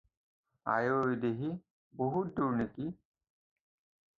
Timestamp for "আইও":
0.75-0.95